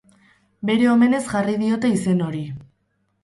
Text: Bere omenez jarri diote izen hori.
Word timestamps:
Bere 0.69 0.87
omenez 0.93 1.19
jarri 1.33 1.55
diote 1.65 1.93
izen 1.99 2.23
hori. 2.29 2.41